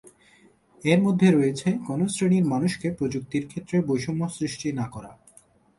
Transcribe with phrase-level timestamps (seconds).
[0.83, 5.11] এর মধ্যে রয়েছে কোন শ্রেণীর মানুষকে প্রযুক্তির ক্ষেত্রে বৈষম্য সৃষ্টি না করা।